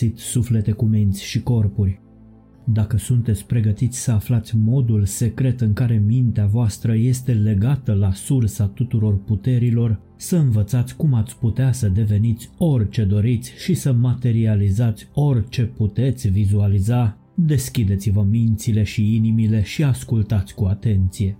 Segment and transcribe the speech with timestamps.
[0.00, 2.00] Bun găsit, suflete cu minți și corpuri!
[2.64, 8.66] Dacă sunteți pregătiți să aflați modul secret în care mintea voastră este legată la sursa
[8.66, 15.64] tuturor puterilor, să învățați cum ați putea să deveniți orice doriți și să materializați orice
[15.64, 21.38] puteți vizualiza, deschideți-vă mințile și inimile și ascultați cu atenție.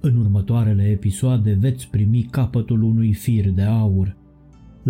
[0.00, 4.16] În următoarele episoade veți primi capătul unui fir de aur.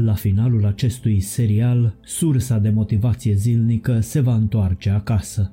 [0.04, 5.52] La finalul acestui serial, sursa de motivație zilnică se va întoarce acasă.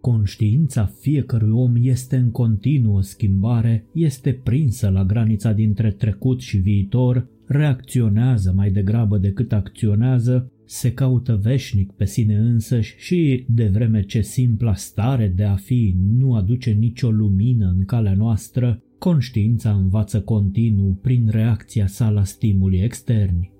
[0.00, 7.28] Conștiința fiecărui om este în continuă schimbare, este prinsă la granița dintre trecut și viitor,
[7.46, 14.20] reacționează mai degrabă decât acționează se caută veșnic pe sine însăși și, de vreme ce
[14.20, 20.98] simpla stare de a fi nu aduce nicio lumină în calea noastră, conștiința învață continuu
[21.02, 23.52] prin reacția sa la stimuli externi.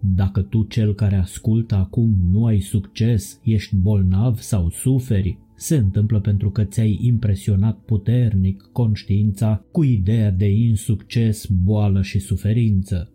[0.00, 6.20] Dacă tu, cel care ascultă acum, nu ai succes, ești bolnav sau suferi, se întâmplă
[6.20, 13.13] pentru că ți-ai impresionat puternic conștiința cu ideea de insucces, boală și suferință.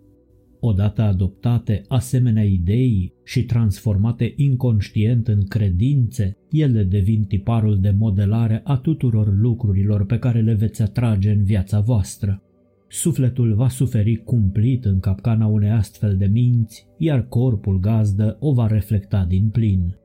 [0.60, 8.78] Odată adoptate asemenea idei și transformate inconștient în credințe, ele devin tiparul de modelare a
[8.78, 12.44] tuturor lucrurilor pe care le veți atrage în viața voastră.
[12.88, 18.68] Sufletul va suferi cumplit în capcana unei astfel de minți, iar corpul gazdă o va
[18.68, 19.96] reflecta din plin.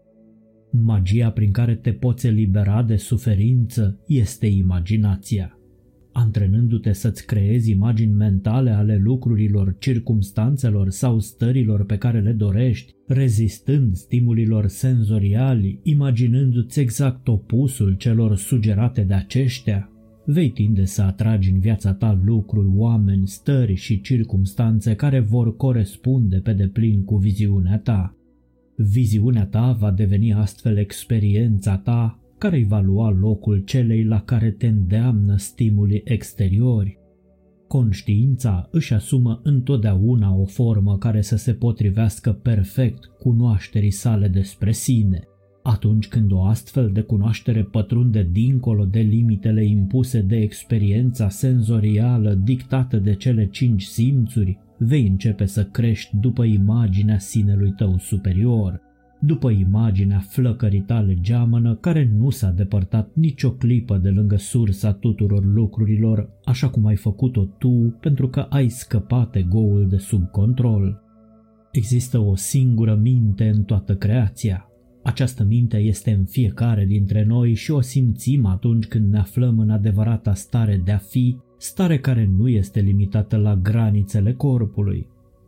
[0.70, 5.53] Magia prin care te poți elibera de suferință este imaginația
[6.14, 13.94] antrenându-te să-ți creezi imagini mentale ale lucrurilor, circumstanțelor sau stărilor pe care le dorești, rezistând
[13.94, 19.88] stimulilor senzoriali, imaginându-ți exact opusul celor sugerate de aceștia,
[20.26, 26.36] vei tinde să atragi în viața ta lucruri, oameni, stări și circumstanțe care vor corespunde
[26.36, 28.16] pe deplin cu viziunea ta.
[28.76, 34.50] Viziunea ta va deveni astfel experiența ta care îi va lua locul celei la care
[34.50, 36.98] te îndeamnă stimuli exteriori.
[37.68, 45.22] Conștiința își asumă întotdeauna o formă care să se potrivească perfect cunoașterii sale despre sine.
[45.62, 52.96] Atunci când o astfel de cunoaștere pătrunde dincolo de limitele impuse de experiența senzorială dictată
[52.96, 58.82] de cele cinci simțuri, vei începe să crești după imaginea sinelui tău superior
[59.26, 65.44] după imaginea flăcării tale geamănă care nu s-a depărtat nicio clipă de lângă sursa tuturor
[65.44, 71.02] lucrurilor, așa cum ai făcut-o tu pentru că ai scăpat egoul de sub control.
[71.72, 74.68] Există o singură minte în toată creația.
[75.02, 79.70] Această minte este în fiecare dintre noi și o simțim atunci când ne aflăm în
[79.70, 85.06] adevărata stare de a fi, stare care nu este limitată la granițele corpului,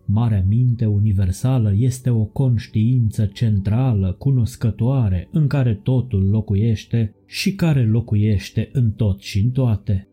[0.08, 8.69] Marea minte universală este o conștiință centrală, cunoscătoare, în care totul locuiește și care locuiește
[8.73, 10.08] în tot și în toate.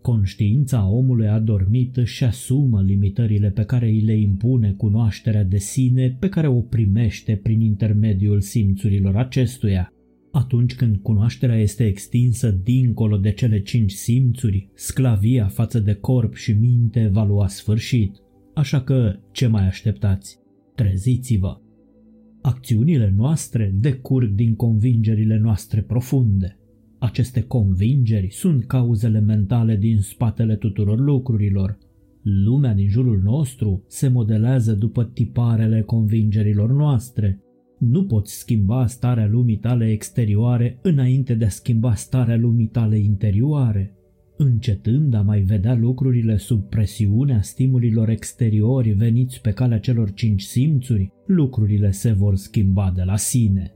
[0.00, 6.28] Conștiința omului adormit își asumă limitările pe care îi le impune cunoașterea de sine pe
[6.28, 9.92] care o primește prin intermediul simțurilor acestuia.
[10.32, 16.52] Atunci când cunoașterea este extinsă dincolo de cele cinci simțuri, sclavia față de corp și
[16.52, 18.21] minte va lua sfârșit.
[18.54, 20.38] Așa că, ce mai așteptați?
[20.74, 21.56] Treziți-vă!
[22.42, 26.58] Acțiunile noastre decurg din convingerile noastre profunde.
[26.98, 31.78] Aceste convingeri sunt cauzele mentale din spatele tuturor lucrurilor.
[32.22, 37.40] Lumea din jurul nostru se modelează după tiparele convingerilor noastre.
[37.78, 43.96] Nu poți schimba starea lumii tale exterioare înainte de a schimba starea lumii tale interioare.
[44.44, 51.12] Încetând a mai vedea lucrurile sub presiunea stimulilor exteriori veniți pe calea celor cinci simțuri,
[51.26, 53.74] lucrurile se vor schimba de la sine.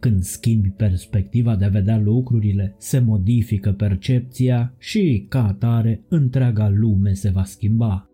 [0.00, 7.12] Când schimbi perspectiva de a vedea lucrurile, se modifică percepția și, ca atare, întreaga lume
[7.12, 8.10] se va schimba.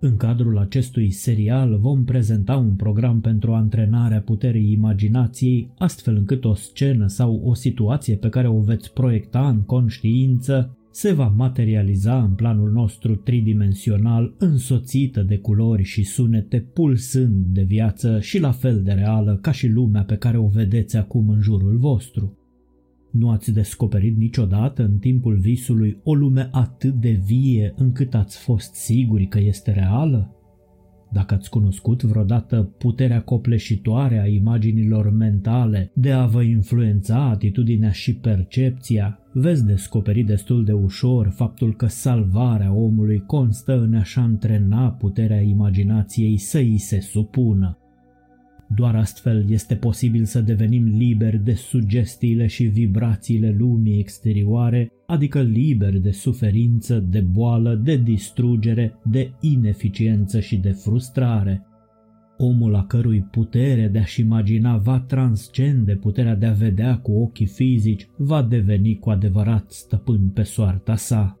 [0.00, 6.54] În cadrul acestui serial vom prezenta un program pentru antrenarea puterii imaginației, astfel încât o
[6.54, 12.34] scenă sau o situație pe care o veți proiecta în conștiință se va materializa în
[12.34, 18.92] planul nostru tridimensional, însoțită de culori și sunete, pulsând de viață și la fel de
[18.92, 22.38] reală ca și lumea pe care o vedeți acum în jurul vostru.
[23.10, 28.74] Nu ați descoperit niciodată în timpul visului o lume atât de vie încât ați fost
[28.74, 30.35] siguri că este reală?
[31.12, 38.14] Dacă ați cunoscut vreodată puterea copleșitoare a imaginilor mentale de a vă influența atitudinea și
[38.14, 45.40] percepția, veți descoperi destul de ușor faptul că salvarea omului constă în a-și antrena puterea
[45.40, 47.78] imaginației să îi se supună.
[48.68, 56.00] Doar astfel este posibil să devenim liberi de sugestiile și vibrațiile lumii exterioare, adică liberi
[56.00, 61.66] de suferință, de boală, de distrugere, de ineficiență și de frustrare.
[62.38, 67.46] Omul a cărui putere de a-și imagina va transcende puterea de a vedea cu ochii
[67.46, 71.36] fizici, va deveni cu adevărat stăpân pe soarta sa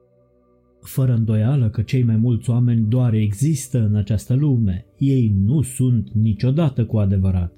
[0.86, 6.10] fără îndoială că cei mai mulți oameni doar există în această lume, ei nu sunt
[6.12, 7.52] niciodată cu adevărat.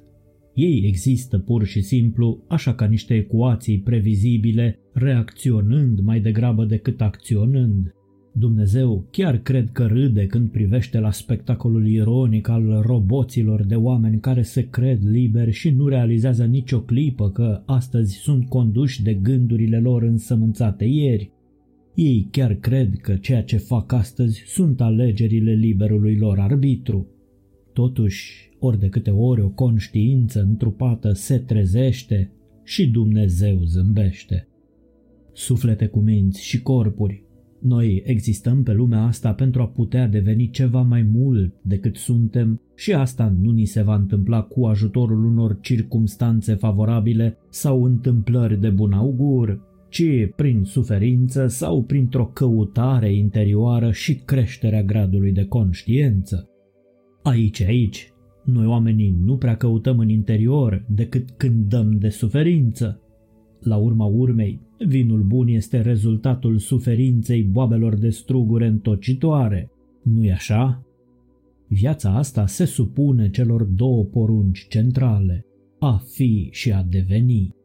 [0.55, 7.93] Ei există pur și simplu așa ca niște ecuații previzibile, reacționând mai degrabă decât acționând.
[8.33, 14.43] Dumnezeu chiar cred că râde când privește la spectacolul ironic al roboților de oameni care
[14.43, 20.03] se cred liberi și nu realizează nicio clipă că astăzi sunt conduși de gândurile lor
[20.03, 21.33] însămânțate ieri.
[22.01, 27.07] Ei chiar cred că ceea ce fac astăzi sunt alegerile liberului lor arbitru.
[27.73, 32.33] Totuși, ori de câte ori o conștiință întrupată se trezește
[32.65, 34.49] și Dumnezeu zâmbește.
[35.33, 37.25] Suflete cu minți și corpuri,
[37.61, 42.93] noi existăm pe lumea asta pentru a putea deveni ceva mai mult decât suntem și
[42.93, 48.93] asta nu ni se va întâmpla cu ajutorul unor circumstanțe favorabile sau întâmplări de bun
[48.93, 56.49] augur, ci prin suferință sau printr-o căutare interioară și creșterea gradului de conștiență.
[57.23, 58.13] Aici, aici,
[58.45, 63.01] noi oamenii nu prea căutăm în interior decât când dăm de suferință.
[63.61, 69.71] La urma urmei, vinul bun este rezultatul suferinței boabelor de strugure întocitoare,
[70.03, 70.83] nu-i așa?
[71.69, 75.47] Viața asta se supune celor două porunci centrale,
[75.79, 77.57] a fi și a deveni.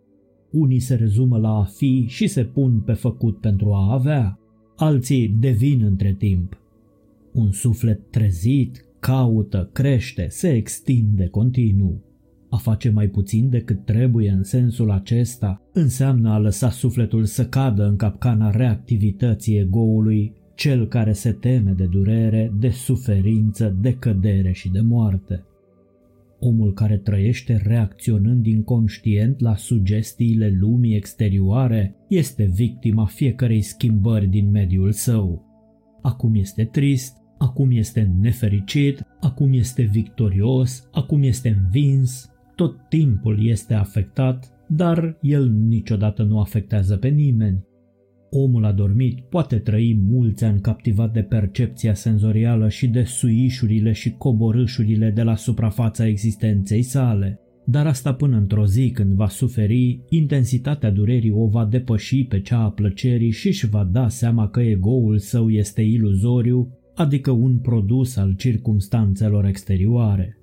[0.54, 4.40] Unii se rezumă la a fi și se pun pe făcut pentru a avea,
[4.76, 6.58] alții devin între timp.
[7.32, 12.04] Un suflet trezit caută, crește, se extinde continuu.
[12.50, 17.88] A face mai puțin decât trebuie în sensul acesta înseamnă a lăsa sufletul să cadă
[17.88, 24.70] în capcana reactivității egoului, cel care se teme de durere, de suferință, de cădere și
[24.70, 25.44] de moarte.
[26.46, 34.92] Omul care trăiește reacționând inconștient la sugestiile lumii exterioare este victima fiecărei schimbări din mediul
[34.92, 35.46] său.
[36.02, 43.74] Acum este trist, acum este nefericit, acum este victorios, acum este învins, tot timpul este
[43.74, 47.64] afectat, dar el niciodată nu afectează pe nimeni.
[48.36, 55.10] Omul adormit poate trăi mulți ani captivat de percepția senzorială și de suișurile și coborâșurile
[55.10, 57.40] de la suprafața existenței sale.
[57.66, 62.60] Dar asta până într-o zi când va suferi, intensitatea durerii o va depăși pe cea
[62.60, 68.16] a plăcerii și își va da seama că egoul său este iluzoriu, adică un produs
[68.16, 70.38] al circumstanțelor exterioare.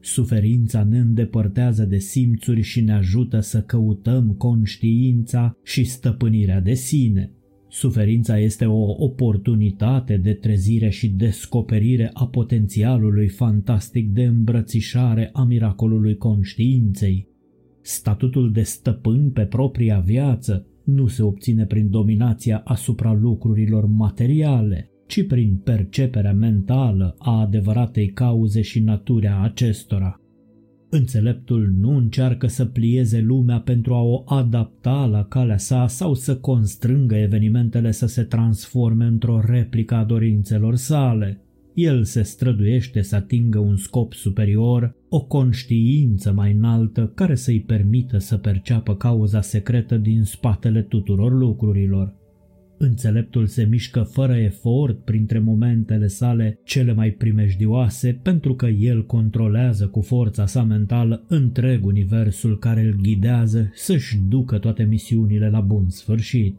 [0.00, 7.32] Suferința ne îndepărtează de simțuri și ne ajută să căutăm conștiința și stăpânirea de sine.
[7.68, 16.16] Suferința este o oportunitate de trezire și descoperire a potențialului fantastic de îmbrățișare a miracolului
[16.16, 17.28] conștiinței.
[17.82, 25.26] Statutul de stăpân pe propria viață nu se obține prin dominația asupra lucrurilor materiale, ci
[25.26, 30.20] prin perceperea mentală a adevăratei cauze și naturea acestora.
[30.90, 36.36] Înțeleptul nu încearcă să plieze lumea pentru a o adapta la calea sa sau să
[36.36, 41.40] constrângă evenimentele să se transforme într-o replică a dorințelor sale.
[41.74, 48.18] El se străduiește să atingă un scop superior, o conștiință mai înaltă care să-i permită
[48.18, 52.18] să perceapă cauza secretă din spatele tuturor lucrurilor.
[52.82, 59.86] Înțeleptul se mișcă fără efort printre momentele sale cele mai primejdioase pentru că el controlează
[59.86, 65.88] cu forța sa mentală întreg universul care îl ghidează să-și ducă toate misiunile la bun
[65.88, 66.58] sfârșit.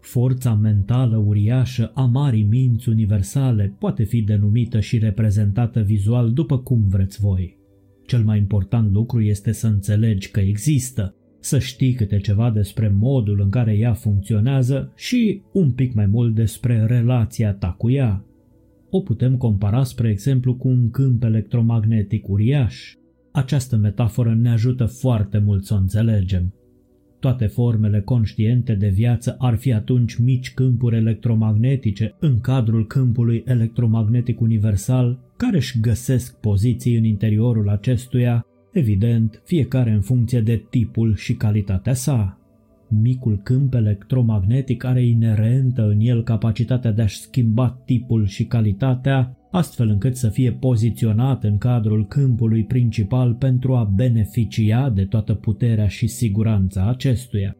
[0.00, 6.84] Forța mentală uriașă a marii minți universale poate fi denumită și reprezentată vizual după cum
[6.88, 7.58] vreți voi.
[8.06, 11.14] Cel mai important lucru este să înțelegi că există,
[11.46, 16.34] să știi câte ceva despre modul în care ea funcționează și un pic mai mult
[16.34, 18.24] despre relația ta cu ea.
[18.90, 22.94] O putem compara, spre exemplu, cu un câmp electromagnetic uriaș.
[23.32, 26.54] Această metaforă ne ajută foarte mult să o înțelegem.
[27.20, 34.40] Toate formele conștiente de viață ar fi atunci mici câmpuri electromagnetice în cadrul câmpului electromagnetic
[34.40, 41.34] universal, care își găsesc poziții în interiorul acestuia, evident, fiecare în funcție de tipul și
[41.34, 42.40] calitatea sa.
[42.88, 49.88] Micul câmp electromagnetic are inerentă în el capacitatea de a-și schimba tipul și calitatea, astfel
[49.88, 56.06] încât să fie poziționat în cadrul câmpului principal pentru a beneficia de toată puterea și
[56.06, 57.56] siguranța acestuia.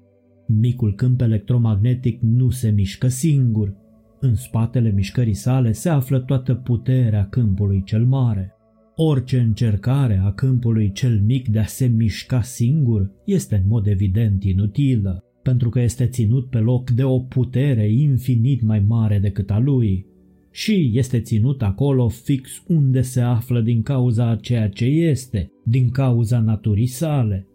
[0.46, 3.74] Micul câmp electromagnetic nu se mișcă singur.
[4.20, 8.55] În spatele mișcării sale se află toată puterea câmpului cel mare.
[8.98, 14.44] Orice încercare a câmpului cel mic de a se mișca singur este în mod evident
[14.44, 19.58] inutilă, pentru că este ținut pe loc de o putere infinit mai mare decât a
[19.58, 20.06] lui
[20.50, 25.90] și este ținut acolo fix unde se află din cauza a ceea ce este, din
[25.90, 27.46] cauza naturii sale.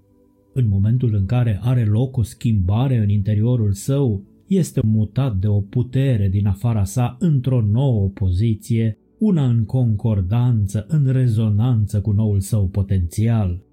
[0.53, 5.62] În momentul în care are loc o schimbare în interiorul său, este mutat de o
[5.62, 12.68] putere din afara sa într-o nouă poziție, una în concordanță, în rezonanță cu noul său
[12.68, 13.63] potențial.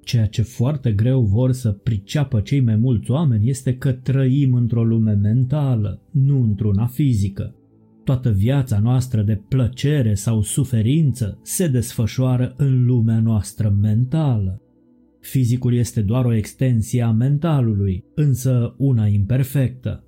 [0.00, 4.84] Ceea ce foarte greu vor să priceapă cei mai mulți oameni este că trăim într-o
[4.84, 7.54] lume mentală, nu într-una fizică.
[8.04, 14.60] Toată viața noastră de plăcere sau suferință se desfășoară în lumea noastră mentală.
[15.20, 20.04] Fizicul este doar o extensie a mentalului, însă una imperfectă.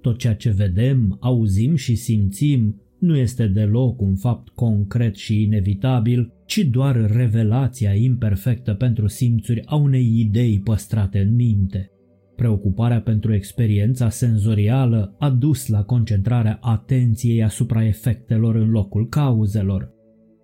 [0.00, 6.32] Tot ceea ce vedem, auzim și simțim nu este deloc un fapt concret și inevitabil,
[6.46, 11.90] ci doar revelația imperfectă pentru simțuri a unei idei păstrate în minte.
[12.36, 19.94] Preocuparea pentru experiența senzorială a dus la concentrarea atenției asupra efectelor în locul cauzelor.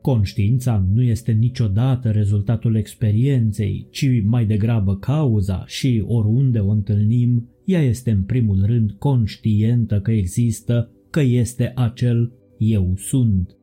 [0.02, 7.82] Conștiința nu este niciodată rezultatul experienței, ci mai degrabă cauza și oriunde o întâlnim, ea
[7.82, 12.32] este în primul rând conștientă că există, că este acel
[12.70, 13.56] eu sunt.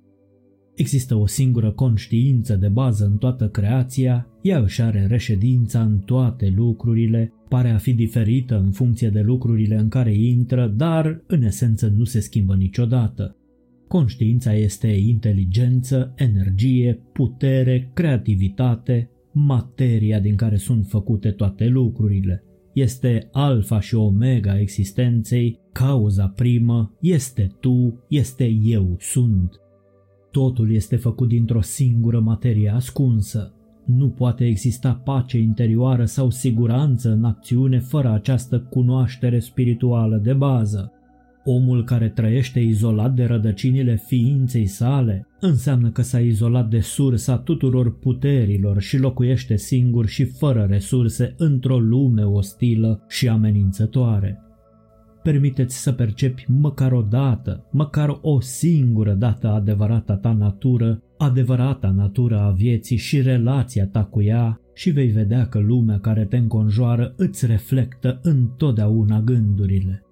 [0.75, 6.53] Există o singură conștiință de bază în toată creația, ea își are reședința în toate
[6.55, 11.93] lucrurile, pare a fi diferită în funcție de lucrurile în care intră, dar în esență
[11.95, 13.35] nu se schimbă niciodată.
[13.87, 22.43] Conștiința este inteligență, energie, putere, creativitate, materia din care sunt făcute toate lucrurile.
[22.79, 29.59] Este alfa și omega existenței, cauza primă, este tu, este eu sunt.
[30.31, 33.53] Totul este făcut dintr-o singură materie ascunsă.
[33.85, 40.91] Nu poate exista pace interioară sau siguranță în acțiune fără această cunoaștere spirituală de bază.
[41.43, 47.99] Omul care trăiește izolat de rădăcinile ființei sale înseamnă că s-a izolat de sursa tuturor
[47.99, 54.43] puterilor și locuiește singur și fără resurse într-o lume ostilă și amenințătoare
[55.23, 62.39] permiteți să percepi măcar o dată, măcar o singură dată adevărata ta natură, adevărata natură
[62.39, 67.13] a vieții și relația ta cu ea și vei vedea că lumea care te înconjoară
[67.17, 70.03] îți reflectă întotdeauna gândurile.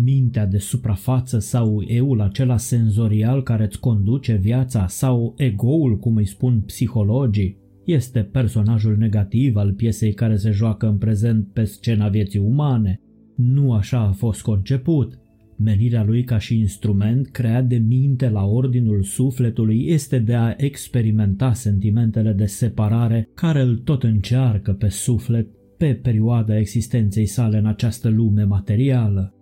[0.00, 6.26] Mintea de suprafață sau eul acela senzorial care îți conduce viața sau egoul, cum îi
[6.26, 12.38] spun psihologii, este personajul negativ al piesei care se joacă în prezent pe scena vieții
[12.38, 13.00] umane,
[13.36, 15.18] nu așa a fost conceput.
[15.56, 21.52] Menirea lui ca și instrument creat de minte la ordinul sufletului este de a experimenta
[21.52, 28.08] sentimentele de separare care îl tot încearcă pe suflet pe perioada existenței sale în această
[28.08, 29.32] lume materială.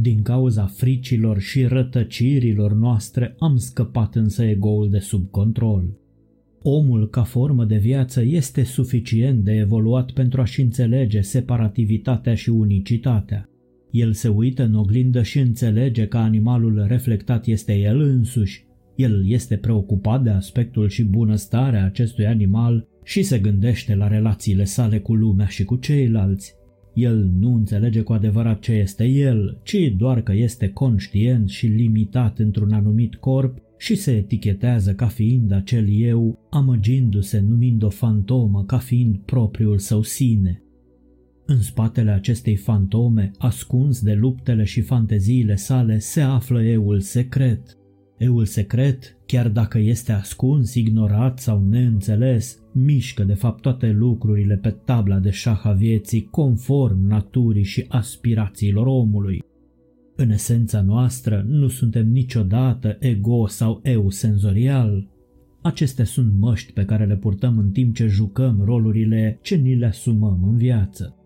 [0.00, 5.98] Din cauza fricilor și rătăcirilor noastre am scăpat însă egoul de sub control.
[6.62, 13.48] Omul ca formă de viață este suficient de evoluat pentru a-și înțelege separativitatea și unicitatea.
[13.90, 18.64] El se uită în oglindă și înțelege că animalul reflectat este el însuși.
[18.96, 24.98] El este preocupat de aspectul și bunăstarea acestui animal și se gândește la relațiile sale
[24.98, 26.54] cu lumea și cu ceilalți.
[26.94, 32.38] El nu înțelege cu adevărat ce este el, ci doar că este conștient și limitat
[32.38, 38.78] într-un anumit corp și se etichetează ca fiind acel eu, amăgindu-se numind o fantomă ca
[38.78, 40.62] fiind propriul său sine.
[41.46, 47.78] În spatele acestei fantome, ascuns de luptele și fanteziile sale, se află eul secret.
[48.18, 54.70] Eul secret, chiar dacă este ascuns, ignorat sau neînțeles, mișcă de fapt toate lucrurile pe
[54.70, 59.42] tabla de șah a vieții conform naturii și aspirațiilor omului.
[60.16, 65.08] În esența noastră nu suntem niciodată ego sau eu senzorial.
[65.62, 69.86] Acestea sunt măști pe care le purtăm în timp ce jucăm rolurile ce ni le
[69.86, 71.16] asumăm în viață.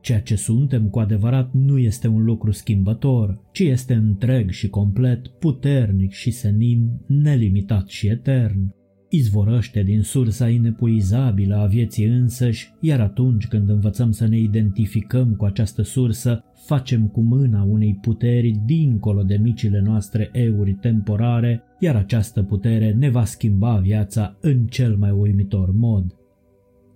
[0.00, 5.26] Ceea ce suntem cu adevărat nu este un lucru schimbător, ci este întreg și complet,
[5.26, 8.74] puternic și senin, nelimitat și etern.
[9.12, 15.44] Izvorăște din sursa inepuizabilă a vieții însăși, iar atunci când învățăm să ne identificăm cu
[15.44, 22.42] această sursă, facem cu mâna unei puteri dincolo de micile noastre euri temporare, iar această
[22.42, 26.14] putere ne va schimba viața în cel mai uimitor mod.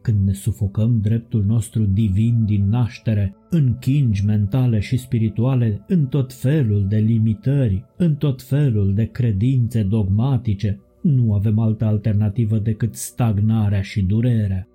[0.02, 6.32] Când ne sufocăm dreptul nostru divin din naștere, în chingi mentale și spirituale, în tot
[6.32, 13.80] felul de limitări, în tot felul de credințe dogmatice, nu avem altă alternativă decât stagnarea
[13.82, 14.68] și durerea.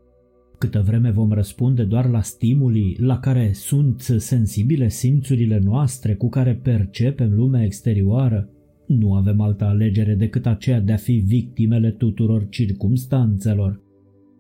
[0.58, 6.60] Câtă vreme vom răspunde doar la stimulii la care sunt sensibile simțurile noastre cu care
[6.64, 8.50] percepem lumea exterioară,
[8.88, 13.82] nu avem altă alegere decât aceea de a fi victimele tuturor circumstanțelor.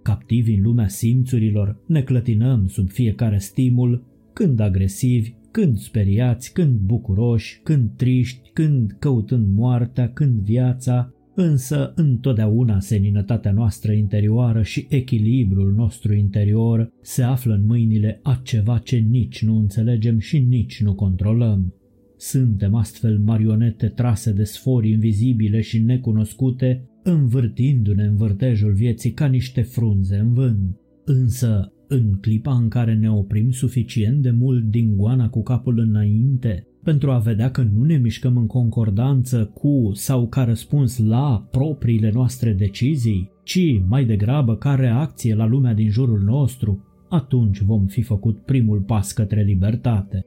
[0.03, 7.59] Captivi în lumea simțurilor, ne clătinăm sub fiecare stimul, când agresivi, când speriați, când bucuroși,
[7.63, 16.13] când triști, când căutând moartea, când viața, însă întotdeauna seninătatea noastră interioară și echilibrul nostru
[16.13, 21.73] interior se află în mâinile a ceva ce nici nu înțelegem și nici nu controlăm.
[22.17, 29.61] Suntem astfel marionete trase de sfori invizibile și necunoscute învârtindu-ne în vârtejul vieții ca niște
[29.61, 30.75] frunze în vânt.
[31.05, 36.67] Însă, în clipa în care ne oprim suficient de mult din goana cu capul înainte,
[36.83, 42.11] pentru a vedea că nu ne mișcăm în concordanță cu sau ca răspuns la propriile
[42.13, 48.01] noastre decizii, ci mai degrabă ca reacție la lumea din jurul nostru, atunci vom fi
[48.01, 50.25] făcut primul pas către libertate.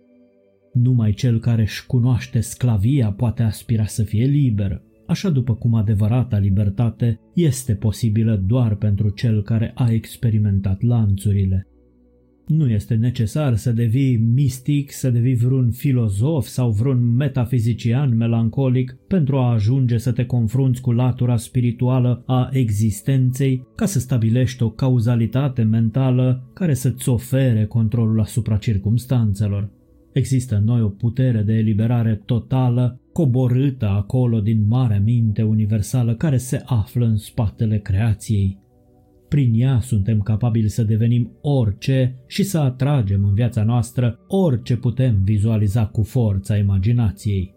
[0.72, 6.38] Numai cel care își cunoaște sclavia poate aspira să fie liber, așa după cum adevărata
[6.38, 11.66] libertate este posibilă doar pentru cel care a experimentat lanțurile.
[12.56, 19.36] Nu este necesar să devii mistic, să devii vreun filozof sau vreun metafizician melancolic pentru
[19.36, 25.62] a ajunge să te confrunți cu latura spirituală a existenței ca să stabilești o cauzalitate
[25.62, 29.70] mentală care să-ți ofere controlul asupra circumstanțelor.
[30.12, 36.36] Există în noi o putere de eliberare totală coborâtă acolo din marea minte universală care
[36.36, 38.61] se află în spatele creației.
[39.32, 45.20] Prin ea suntem capabili să devenim orice și să atragem în viața noastră orice putem
[45.22, 47.54] vizualiza cu forța imaginației.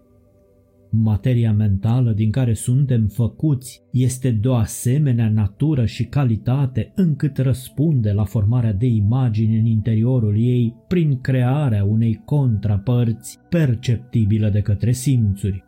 [0.89, 8.11] Materia mentală din care suntem făcuți este de o asemenea natură și calitate încât răspunde
[8.11, 15.63] la formarea de imagini în interiorul ei prin crearea unei contrapărți perceptibilă de către simțuri.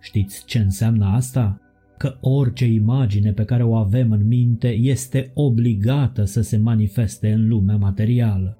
[0.00, 1.58] Știți ce înseamnă asta?
[1.98, 7.48] Că orice imagine pe care o avem în minte este obligată să se manifeste în
[7.48, 8.58] lumea materială.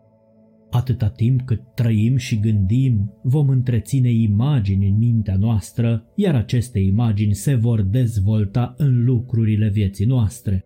[0.70, 7.34] Atâta timp cât trăim și gândim, vom întreține imagini în mintea noastră, iar aceste imagini
[7.34, 10.64] se vor dezvolta în lucrurile vieții noastre.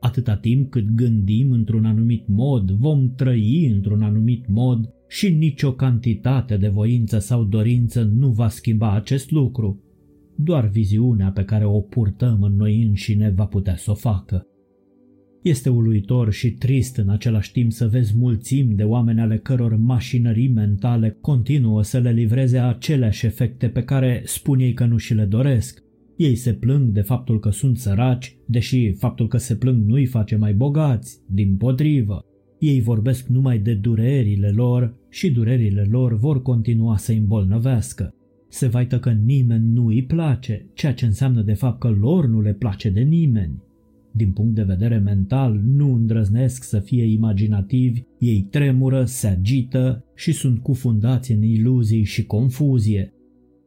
[0.00, 6.56] Atâta timp cât gândim într-un anumit mod, vom trăi într-un anumit mod și nicio cantitate
[6.56, 9.82] de voință sau dorință nu va schimba acest lucru.
[10.42, 14.46] Doar viziunea pe care o purtăm în noi înșine va putea să o facă.
[15.42, 20.48] Este uluitor și trist în același timp să vezi mulțimi de oameni ale căror mașinării
[20.48, 25.24] mentale continuă să le livreze aceleași efecte pe care spun ei că nu și le
[25.24, 25.82] doresc.
[26.16, 30.06] Ei se plâng de faptul că sunt săraci, deși faptul că se plâng nu îi
[30.06, 32.24] face mai bogați, din potrivă.
[32.58, 38.14] Ei vorbesc numai de durerile lor și durerile lor vor continua să îi îmbolnăvească.
[38.52, 42.40] Se vaită că nimeni nu îi place, ceea ce înseamnă de fapt că lor nu
[42.40, 43.62] le place de nimeni.
[44.12, 50.32] Din punct de vedere mental, nu îndrăznesc să fie imaginativi, ei tremură, se agită și
[50.32, 53.12] sunt cufundați în iluzii și confuzie.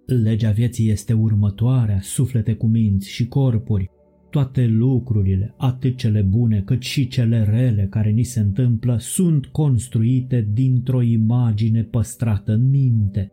[0.05, 3.89] Legea vieții este următoarea, suflete cu minți și corpuri.
[4.29, 10.47] Toate lucrurile, atât cele bune cât și cele rele care ni se întâmplă, sunt construite
[10.53, 13.31] dintr-o imagine păstrată în minte.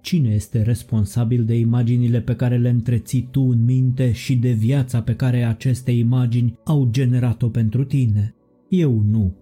[0.00, 5.02] Cine este responsabil de imaginile pe care le întreții tu în minte și de viața
[5.02, 8.34] pe care aceste imagini au generat-o pentru tine?
[8.68, 9.36] Eu nu.